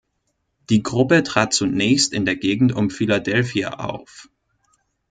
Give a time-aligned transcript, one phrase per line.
[0.71, 4.29] Die Gruppe trat zunächst in der Gegend um Philadelphia auf.